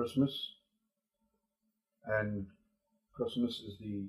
[0.00, 0.32] Christmas,
[2.06, 2.46] and
[3.12, 4.06] Christmas is the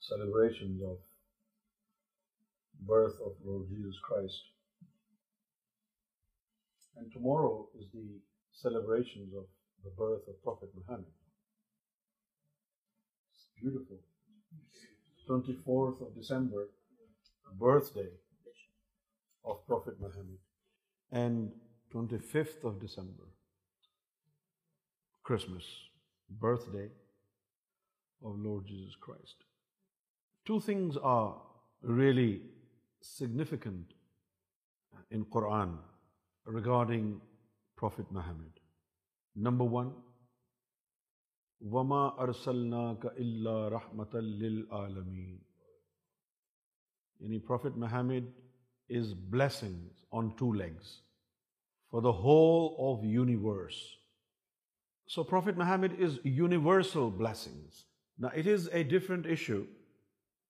[0.00, 0.96] celebration of
[2.88, 4.40] birth of Lord Jesus Christ.
[6.96, 8.18] And tomorrow is the
[8.54, 9.44] celebrations of
[9.84, 11.04] the birth of Prophet Muhammad.
[13.34, 13.98] It's beautiful.
[15.28, 16.70] 24th of December,
[17.50, 18.08] the birthday
[19.44, 20.38] of Prophet Muhammad.
[21.12, 21.50] And
[21.94, 23.24] 25th of December,
[25.24, 25.64] Christmas,
[26.38, 26.88] birthday
[28.22, 29.36] of Lord Jesus Christ.
[30.44, 31.36] Two things are
[31.82, 32.42] really
[33.00, 33.92] significant
[35.10, 35.78] in Quran
[36.44, 37.22] regarding
[37.76, 38.52] Prophet Muhammad.
[39.34, 39.92] Number one,
[41.66, 45.38] وَمَا أَرْسَلْنَاكَ إِلَّا رَحْمَةً لِلْعَالَمِينَ
[47.22, 48.24] یعنی Prophet Muhammad
[48.90, 50.98] is blessings on two legs
[51.90, 53.96] for the whole of universe.
[55.06, 57.84] So Prophet Muhammad is universal blessings.
[58.18, 59.66] Now it is a different issue,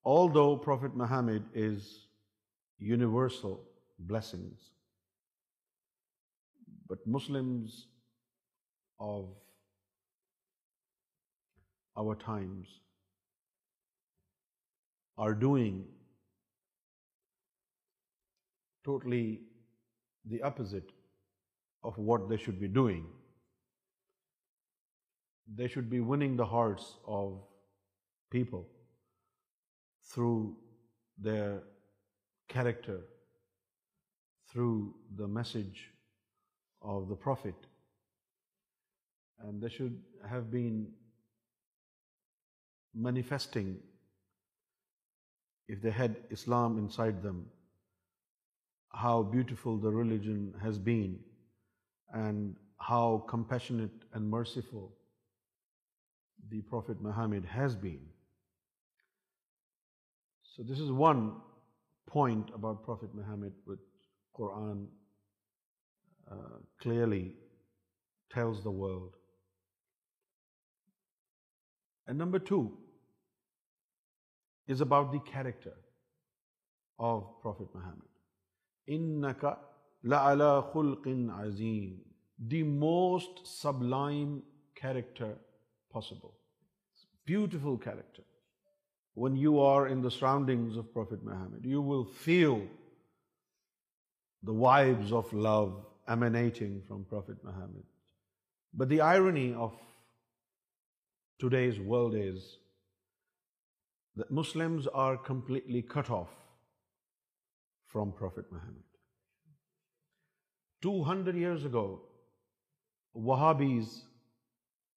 [0.04, 2.06] although Prophet Muhammad is
[2.78, 3.60] universal
[3.98, 4.60] blessings.
[6.88, 7.86] But Muslims
[9.00, 9.28] of
[11.96, 12.68] our times
[15.18, 15.84] are doing
[18.84, 19.40] totally
[20.27, 20.90] the opposite
[21.82, 23.04] of what they should be doing.
[25.56, 27.38] They should be winning the hearts of
[28.30, 28.66] people
[30.02, 30.56] through
[31.18, 31.62] their
[32.48, 33.00] character,
[34.52, 35.90] through the message
[36.82, 37.54] of the Prophet.
[39.40, 40.89] And they should have been
[42.95, 43.78] manifesting,
[45.68, 47.46] if they had Islam inside them,
[48.92, 51.18] how beautiful the religion has been
[52.12, 54.92] and how compassionate and merciful
[56.55, 58.00] the Prophet Muhammad has been.
[60.55, 61.33] So this is one
[62.06, 63.89] point about Prophet Muhammad which
[64.39, 64.86] Quran
[66.30, 67.33] uh, clearly
[68.33, 69.14] tells the world.
[72.06, 72.70] And number two
[74.68, 75.74] is about the character
[76.98, 78.12] of Prophet Muhammad.
[78.89, 79.56] Innaka
[80.06, 81.98] la'ala khulqin azim.
[82.39, 84.42] The most sublime
[84.77, 85.34] character
[85.92, 86.33] possible
[87.24, 88.22] beautiful character.
[89.14, 92.62] When you are in the surroundings of Prophet Muhammad, you will feel
[94.42, 97.84] the vibes of love emanating from Prophet Muhammad.
[98.74, 99.72] But the irony of
[101.39, 102.58] today's world is
[104.17, 106.33] that Muslims are completely cut off
[107.86, 108.83] from Prophet Muhammad.
[110.83, 112.00] 200 years ago,
[113.17, 114.02] Wahhabis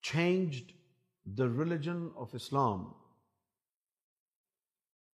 [0.01, 0.65] changed
[1.35, 2.93] the religion of Islam.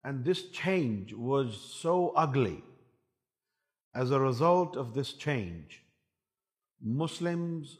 [0.05, 2.63] And this change was so ugly.
[3.95, 5.83] As a result of this change,
[6.83, 7.79] Muslims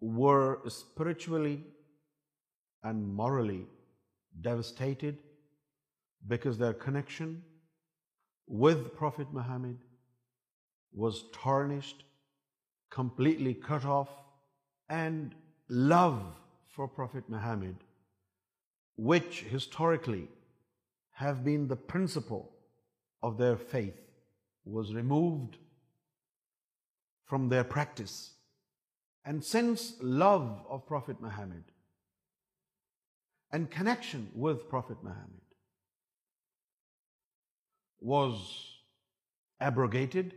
[0.00, 1.62] were spiritually
[2.82, 3.66] and morally
[4.40, 5.18] devastated
[6.26, 7.42] because their connection
[8.48, 9.78] with Prophet Muhammad
[10.92, 12.02] was tarnished,
[12.90, 14.10] completely cut off,
[14.88, 15.34] and
[15.68, 16.34] love
[16.72, 17.76] for Prophet Muhammad,
[18.96, 20.28] which historically
[21.12, 22.50] have been the principle
[23.22, 24.00] of their faith,
[24.64, 25.56] was removed
[27.26, 28.32] from their practice.
[29.24, 31.64] And since love of Prophet Muhammad
[33.52, 35.46] and connection with Prophet Muhammad
[38.00, 38.66] was
[39.60, 40.34] abrogated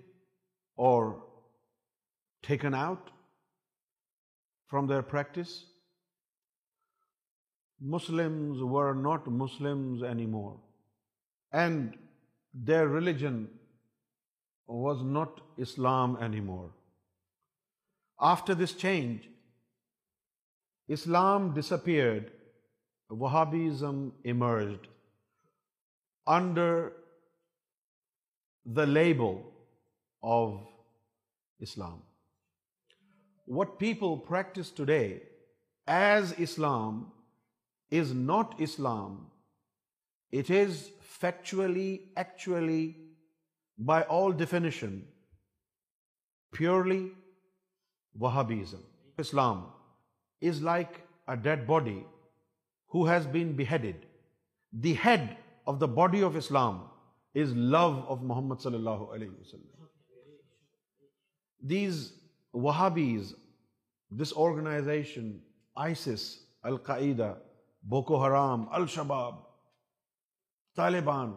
[0.75, 1.23] or
[2.41, 3.11] taken out
[4.67, 5.61] from their practice,
[7.83, 10.55] Muslims were not Muslims anymore,
[11.51, 11.97] and
[12.53, 13.49] their religion
[14.67, 16.69] was not Islam anymore.
[18.19, 19.27] After this change,
[20.87, 22.31] Islam disappeared,
[23.11, 24.87] Wahhabism emerged
[26.25, 26.93] under
[28.65, 29.41] the label
[30.23, 30.61] of
[31.59, 32.01] Islam.
[33.45, 35.09] What people practice today
[35.85, 37.01] as Islam
[37.91, 39.15] is not Islam
[40.39, 40.83] it is
[41.19, 42.85] factually actually
[43.85, 44.99] by all definition
[46.57, 47.07] purely
[48.21, 48.81] Wahhabism
[49.19, 49.63] Islam
[50.49, 50.97] is like
[51.29, 51.99] a dead body
[52.93, 54.05] who has been beheaded
[54.83, 55.21] the head
[55.69, 56.79] of the body of Islam
[57.43, 59.71] is love of Muhammad صلی اللہ علیہ وسلم
[61.69, 62.11] these
[62.65, 63.33] Wahhabis
[64.21, 65.31] this organization
[65.85, 66.29] ISIS
[66.69, 67.33] al Qaeda
[67.83, 69.39] Boko Haram, Al-Shabaab,
[70.77, 71.35] Taliban,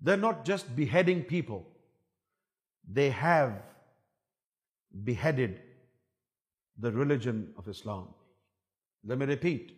[0.00, 1.66] they're not just beheading people.
[2.86, 3.62] They have
[5.04, 5.60] beheaded
[6.78, 8.08] the religion of Islam.
[9.04, 9.72] Let me repeat.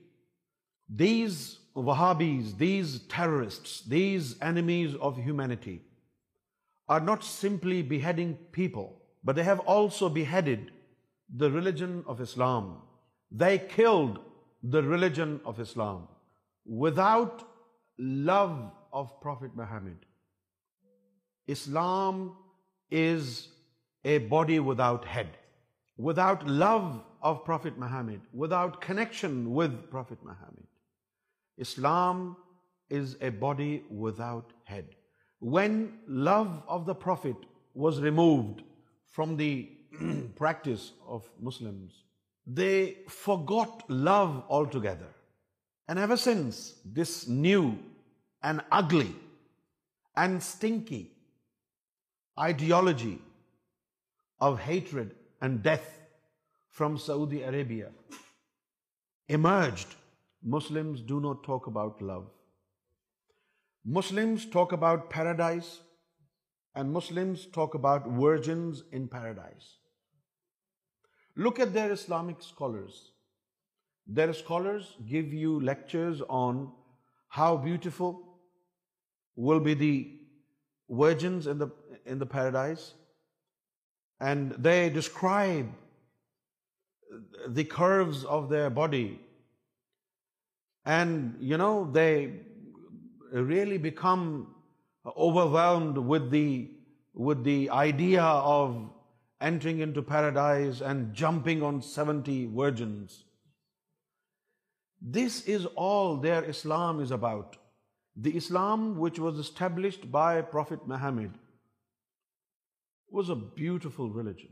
[0.89, 5.83] These Wahhabis, these terrorists, these enemies of humanity
[6.89, 10.71] are not simply beheading people, but they have also beheaded
[11.43, 12.79] the religion of Islam.
[13.31, 14.17] They killed
[14.63, 16.09] the religion of Islam,
[16.67, 17.49] without
[17.99, 19.99] love of Prophet Muhammad,
[21.47, 22.37] Islam
[22.91, 23.49] is
[24.05, 25.31] a body without head.
[25.97, 30.69] Without love of Prophet Muhammad, without connection with Prophet Muhammad,
[31.57, 32.37] Islam
[32.89, 34.95] is a body without head.
[35.41, 37.35] When love of the Prophet
[37.75, 38.63] was removed
[39.07, 39.71] from the
[40.37, 41.95] practice of Muslims,
[42.49, 45.09] they forgot love altogether.
[45.87, 47.79] And ever since, this new
[48.43, 49.15] and ugly
[50.17, 51.11] and stinky
[52.39, 53.21] ideology
[54.41, 55.99] of hatred and death
[56.71, 57.91] from Saudi Arabia
[59.29, 59.95] emerged,
[60.43, 62.31] Muslims do not talk about love.
[63.85, 65.81] Muslims talk about paradise,
[66.75, 69.75] and Muslims talk about virgins in paradise.
[71.47, 72.97] Look at their Islamic scholars.
[74.19, 76.63] Their scholars give you lectures on
[77.37, 78.15] how beautiful
[79.49, 79.93] will be the
[81.03, 82.89] virgins in the paradise,
[84.33, 85.71] and they describe
[87.61, 89.07] the curves of their body,
[90.99, 92.11] and you know, they
[93.53, 94.29] really become
[95.17, 98.79] overwhelmed with the idea of
[99.41, 103.25] entering into paradise and jumping on 70 virgins.
[105.01, 107.57] This is all their Islam is about.
[108.17, 111.31] The Islam which was established by Prophet Muhammad
[113.11, 114.49] was a beautiful religion,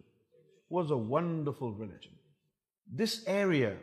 [0.68, 2.12] was a wonderful religion.
[2.90, 3.76] This area,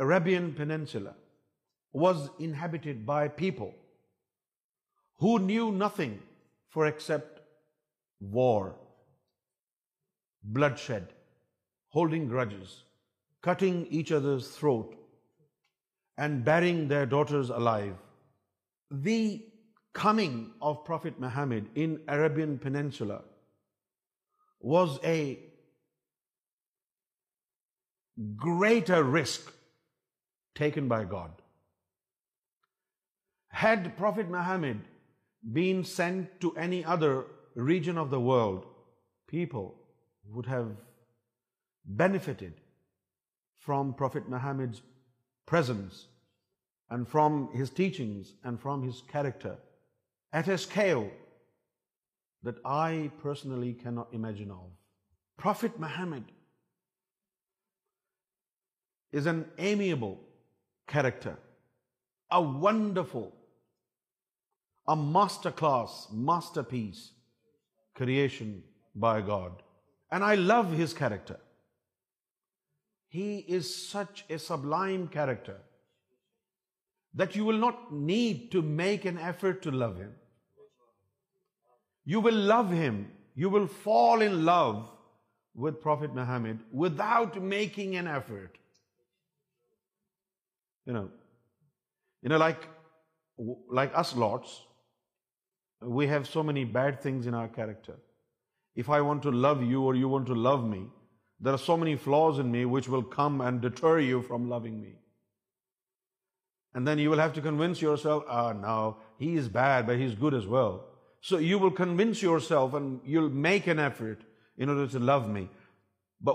[0.00, 1.14] Arabian Peninsula,
[1.92, 3.72] was inhabited by people
[5.20, 6.18] who knew nothing
[6.74, 7.38] except
[8.20, 8.70] war
[10.42, 11.08] bloodshed,
[11.88, 12.82] holding grudges,
[13.42, 14.96] cutting each other's throat,
[16.18, 17.94] and burying their daughters alive.
[18.90, 19.44] The
[19.94, 23.22] coming of Prophet Muhammad in Arabian Peninsula
[24.60, 25.38] was a
[28.36, 29.52] greater risk
[30.54, 31.32] taken by God.
[33.48, 34.80] Had Prophet Muhammad
[35.52, 37.24] been sent to any other
[37.54, 38.66] region of the world,
[39.28, 39.70] people
[40.34, 40.70] would have
[41.84, 42.54] benefited
[43.58, 44.82] from Prophet Muhammad's
[45.46, 46.06] presence
[46.90, 49.56] and from his teachings and from his character
[50.32, 51.10] at a scale
[52.42, 54.70] that I personally cannot imagine of.
[55.36, 56.24] Prophet Muhammad
[59.12, 60.18] is an amiable
[60.86, 61.36] character,
[62.30, 63.32] a wonderful,
[64.88, 67.10] a masterclass, masterpiece
[67.94, 68.62] creation
[68.94, 69.52] by God.
[70.12, 71.40] And I love his character.
[73.08, 75.56] He is such a sublime character
[77.14, 80.12] that you will not need to make an effort to love him.
[82.04, 83.10] You will love him.
[83.34, 84.90] You will fall in love
[85.54, 88.58] with Prophet Muhammad without making an effort.
[92.22, 94.60] Like us lots,
[95.80, 97.96] we have so many bad things in our character.
[98.76, 99.42] There
[101.52, 104.62] are so many flaws in me which will come and ڈٹرام لوگ
[106.84, 107.40] then you will have
[107.74, 109.90] to you a now has bad
[110.22, 110.78] good is well
[111.28, 114.12] so you will convince yourself you will make an effort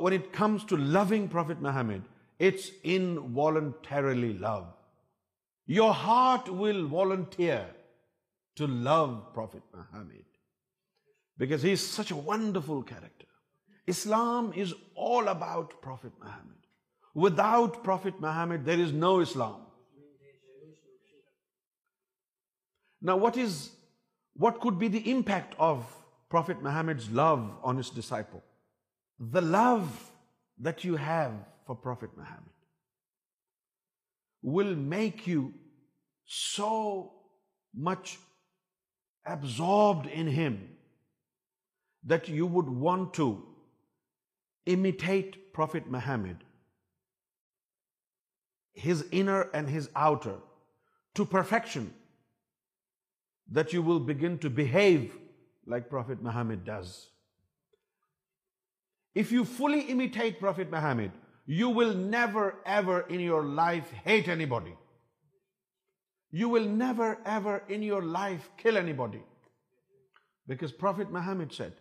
[0.02, 1.14] on it comes to لوگ
[1.62, 2.02] ما ہیمیڈ
[2.50, 4.60] it's entirely love
[5.76, 7.64] your heart will alter
[11.38, 13.26] because he is such a wonderful character.
[13.86, 16.56] Islam is all about Prophet Muhammad.
[17.14, 19.62] Without Prophet Muhammad, there is no Islam.
[23.02, 25.86] Now, what could be the impact of
[26.30, 28.44] Prophet Muhammad's love on his disciple?
[29.20, 30.12] The love
[30.60, 31.34] that you have
[31.66, 32.44] for Prophet Muhammad
[34.42, 35.54] will make you
[36.26, 37.14] so
[37.74, 38.18] much
[39.26, 40.66] absorbed in him
[42.08, 43.46] that you would want to
[44.66, 46.38] imitate Prophet Muhammad,
[48.74, 50.36] his inner and his outer,
[51.16, 51.94] to perfection,
[53.52, 55.18] that you will begin to behave
[55.66, 57.10] like Prophet Muhammad does.
[59.14, 61.12] If you fully imitate Prophet Muhammad,
[61.46, 64.76] you will never ever in your life hate anybody.
[66.32, 69.22] You will never ever in your life kill anybody.
[70.48, 71.74] Because Prophet Muhammad said,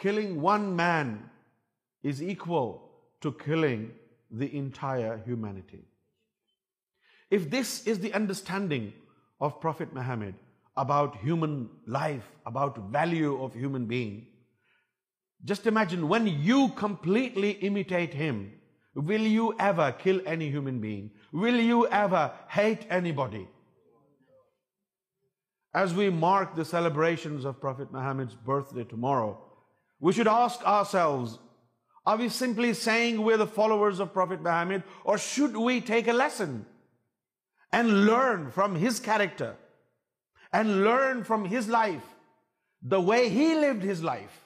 [0.00, 1.28] Killing one man
[2.02, 2.90] is equal
[3.20, 3.90] to killing
[4.30, 5.84] the entire humanity.
[7.30, 8.94] If this is the understanding
[9.42, 10.36] of Prophet Muhammad
[10.74, 14.26] about human life, about value of human being,
[15.44, 18.54] just imagine when you completely imitate him,
[18.94, 21.10] will you ever kill any human being?
[21.30, 23.46] Will you ever hate anybody?
[25.74, 29.38] As we mark the celebrations of Prophet Muhammad's birthday tomorrow,
[30.00, 31.38] we should ask ourselves,
[32.06, 36.14] are we simply saying we're the followers of Prophet Muhammad, or should we take a
[36.14, 36.64] lesson
[37.70, 39.56] and learn from his character
[40.52, 42.06] and learn from his life,
[42.82, 44.36] the way he lived his life?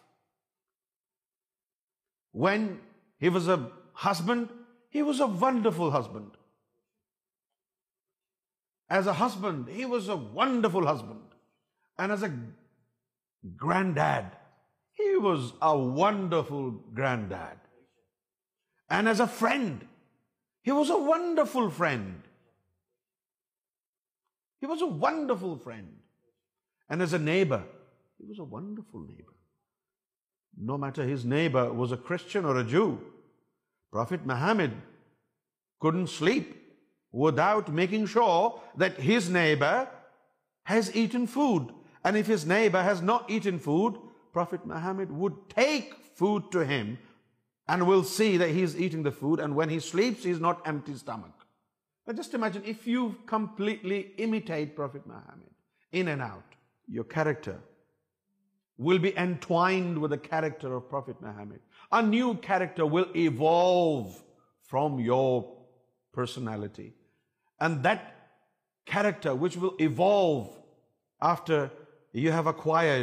[2.32, 2.80] When
[3.18, 4.48] he was a husband,
[4.90, 6.32] he was a wonderful husband.
[8.90, 11.28] As a husband, he was a wonderful husband.
[11.96, 12.32] And as a
[13.56, 14.26] granddad,
[15.00, 16.70] wonderful
[18.88, 19.26] and as a
[20.66, 20.98] he was a
[25.00, 25.72] wonderful
[27.24, 27.62] neighbour
[30.66, 31.10] no matter
[31.76, 32.86] was a
[34.26, 34.80] Muhammad
[35.84, 36.54] couldn't sleep
[37.42, 38.50] out making sure
[39.08, 39.82] his neighbour
[40.70, 43.96] has and if his neighbour has not eaten food
[46.18, 46.56] food
[47.66, 47.82] and
[49.66, 51.42] وینٹمک
[52.16, 52.70] جسٹینٹر
[58.86, 59.98] will be entwined
[61.06, 64.02] کی new character will evolve
[64.70, 65.40] from your
[66.14, 66.88] personality
[67.66, 70.08] and the character will evolve
[71.30, 71.64] after
[72.22, 73.02] you have acquire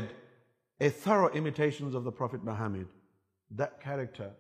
[0.82, 2.88] a thorough imitation of the Prophet Muhammad,
[3.52, 4.32] that character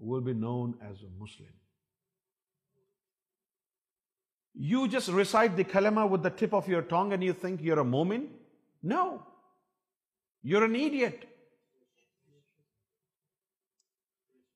[0.00, 1.54] will be known as a Muslim.
[4.52, 7.78] You just recite the kalima with the tip of your tongue and you think you're
[7.78, 8.26] a mu'min?
[8.82, 9.24] No.
[10.42, 11.24] You're an idiot.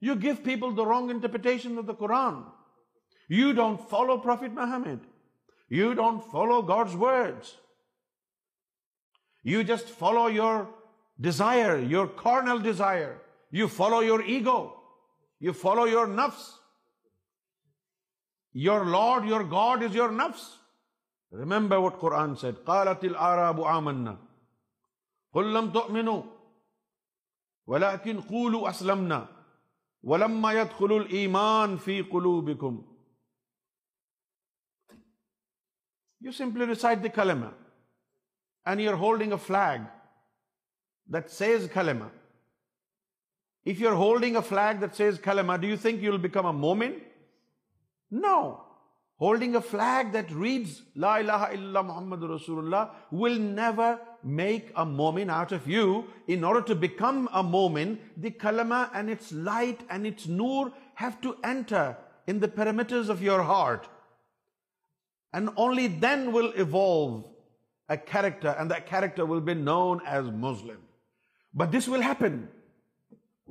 [0.01, 2.43] You give people the wrong interpretation of the Quran.
[3.29, 5.01] You don't follow Prophet Muhammad.
[5.69, 7.55] You don't follow God's words.
[9.45, 10.59] You just follow your
[11.27, 13.09] desire your carnal desire
[13.59, 14.59] you follow your ego
[15.47, 16.45] you follow your نفس
[18.65, 20.45] your lord your god is your نفس
[21.39, 23.61] remember what four answer کالت آراب
[25.73, 26.29] تو
[31.19, 32.79] ایمان فی کلو بکم
[36.27, 39.87] you simply recite the and you are holding a flag
[41.15, 42.07] that says کلما
[43.71, 46.47] if you are holding a flag that says کلما do you think you will become
[46.47, 46.93] a مومن
[48.25, 48.39] no
[49.21, 53.95] holding a flag that reads لا الہ الا اللہ محمد رسول اللہ will never
[54.41, 59.11] make a مومن out of you in order to become a مومن the کلما and
[59.11, 60.67] it's light and it's Noor
[61.01, 61.91] have to enter
[62.31, 63.87] in the parameters of your heart
[65.35, 67.21] and only then will evolve
[67.91, 70.87] a character and the character will be known as Muslim
[71.57, 72.45] but this will happen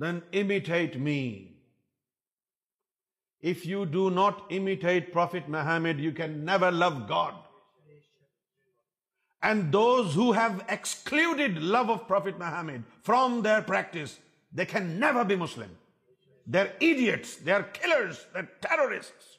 [0.00, 1.18] then imitate me
[3.50, 7.34] if you do not imitate prophet Muhammad you can never love God
[9.48, 14.16] and those who have excluded love of prophet Muhammad from their practice
[14.58, 15.72] they can never be Muslim
[16.52, 19.34] they are idiots they are کلرسٹ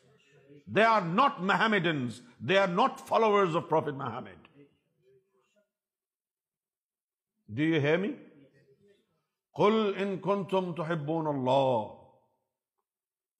[0.75, 4.46] they are not Muhammadans they are not followers of prophet Muhammad
[7.53, 8.15] Do you hear me?
[9.57, 11.97] قُلْ إِن كُنْتُمْ تُحِبُّونَ اللَّهِ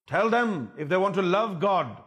[0.07, 1.97] Tell them if they want to love God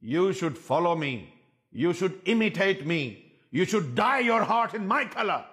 [0.00, 1.34] you should follow me
[1.70, 5.44] you should imitate me you should dye your heart in my color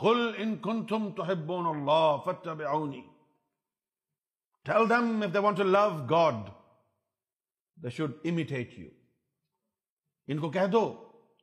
[0.00, 3.04] قُلْ إِن كُنْتُمْ تُحِبُّونَ اللَّهِ فَاتَّبِعُونِي
[4.64, 6.50] Tell them if they want to love God
[7.80, 8.90] they should imitate you
[10.30, 10.88] ان کو کہہ دو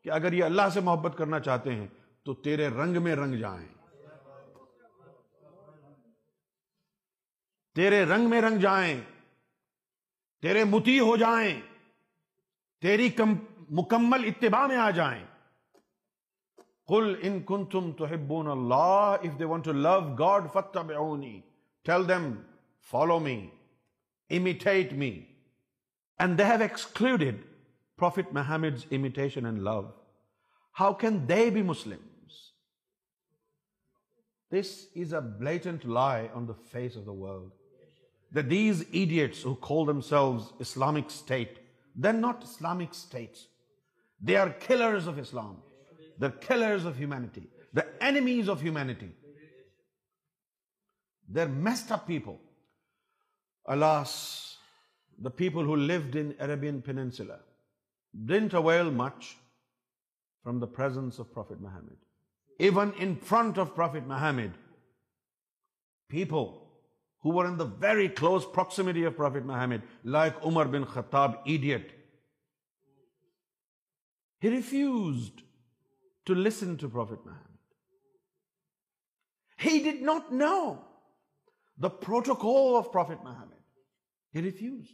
[0.04, 1.88] کہ اگر یہ اللہ سے محبت کرنا چاہتے ہیں
[2.26, 3.66] تو تیرے رنگ میں رنگ جائیں
[7.76, 9.00] تیرے رنگ میں رنگ جائیں
[10.42, 11.54] تیرے متی ہو جائیں
[12.86, 13.10] تیری
[13.80, 15.24] مکمل اتباع میں آ جائیں
[16.92, 20.38] کل ان کن تم تو want to love God
[21.88, 22.32] tell them
[22.92, 23.38] follow me
[24.38, 25.10] imitate me
[26.24, 27.42] and they have excluded
[28.32, 28.94] Muhammad
[36.72, 37.52] face of the
[38.92, 39.46] idiots
[42.04, 43.04] دنکس
[44.28, 45.60] they are of Islam
[46.22, 47.46] the کھیلرٹی
[48.06, 48.78] دامیز of ہیوم
[51.92, 52.36] of people
[53.74, 54.04] Allah
[55.24, 56.16] the people who لب
[56.86, 57.32] فینسل
[58.26, 59.38] didn't avail much
[60.44, 61.98] from the presence of Prophet Muhammad.
[62.60, 64.54] Even in front of Prophet Muhammad,
[66.10, 66.68] people
[67.22, 71.92] who were in the very close proximity of Prophet Muhammad, like Umar bin Khattab, idiot,
[74.40, 75.42] he refused
[76.26, 77.42] to listen to Prophet Muhammad.
[79.58, 80.84] He did not know
[81.78, 83.58] the protocol of Prophet Muhammad.
[84.32, 84.92] He refused.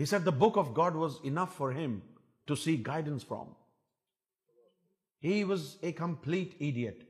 [0.00, 2.00] He said the book of God was enough for him
[2.46, 3.48] to seek guidance from.
[5.18, 7.02] He was a complete idiot.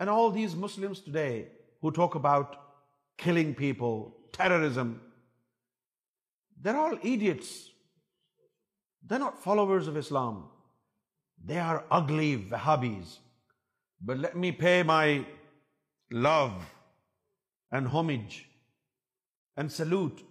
[0.00, 1.48] And all these Muslims today
[1.82, 2.56] who talk about
[3.18, 5.02] killing people, terrorism,
[6.58, 7.68] they're all idiots.
[9.06, 10.44] They're not followers of Islam.
[11.44, 13.18] They are ugly Wahhabis.
[14.00, 15.26] But let me pay my
[16.10, 16.54] love
[17.70, 18.48] and homage
[19.58, 20.22] and salute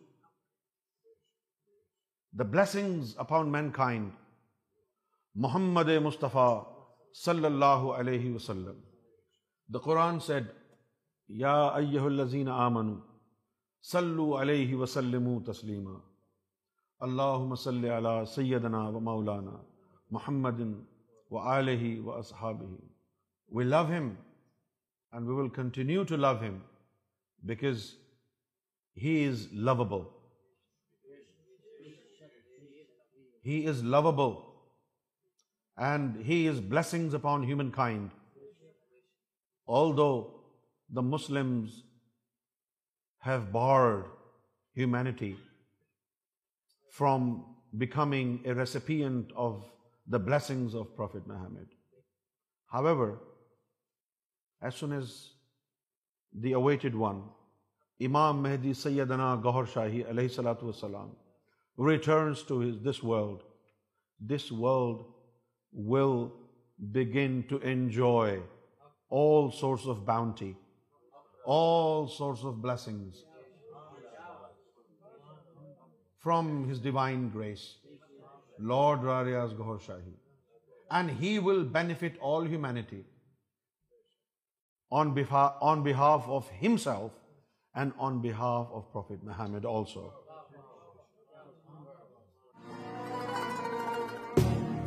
[2.39, 4.09] the blessings upon mankind
[5.43, 6.49] Muhammad Mustafa
[7.23, 8.79] صلی اللہ علیہ وسلم
[9.73, 10.47] دا قرآن sad
[11.41, 12.93] یا ایہ یازین آمن
[14.41, 15.87] علیہ وسلم تسلیم
[17.07, 19.55] اللہم صلی علی سیدنا و مولانا
[20.17, 20.59] محمد
[21.31, 22.73] و علیہ و اصحابہ
[23.55, 24.09] we love him
[25.11, 26.59] and we will continue to love him
[27.47, 27.89] because
[29.03, 30.03] he is lovable
[33.45, 34.31] he is lovable
[35.87, 38.09] and he is blessings upon humankind
[39.97, 40.07] although
[40.95, 41.51] the Muslim
[43.27, 44.03] have barred
[44.77, 45.33] humanity
[46.97, 47.29] from
[47.83, 49.57] becoming a recipient of
[50.13, 51.73] the blessings of prophet Muhammad
[52.87, 53.15] however
[54.61, 55.11] as soon as
[56.43, 57.21] the awaited one
[58.07, 61.11] Imam Mahdi سیدنا گوہر شاہی علیہ صلاح وسلام
[61.77, 63.43] returns to this world,
[64.19, 65.05] this world
[65.73, 66.31] will
[66.91, 68.39] begin to enjoy
[69.09, 70.55] all sorts of bounty,
[71.45, 73.23] all sorts of blessings
[76.19, 77.75] from His divine grace,
[78.57, 80.15] Lord Rariya's Gaur Shahi.
[80.89, 83.03] And He will benefit all humanity
[84.91, 87.11] on behalf of Himself
[87.75, 90.13] and on behalf of Prophet Muhammad also.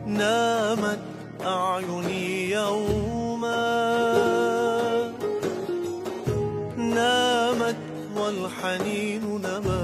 [0.08, 0.98] نامت
[1.46, 3.48] أعيني يوما
[6.94, 7.76] نامت
[8.16, 9.77] والحنين نمت